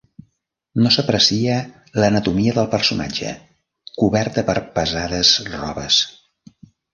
No 0.83 0.91
s'aprecia 0.93 1.57
l'anatomia 2.03 2.55
del 2.55 2.69
personatge, 2.71 3.35
coberta 3.99 4.45
per 4.49 4.57
pesades 4.79 5.35
robes. 5.51 6.01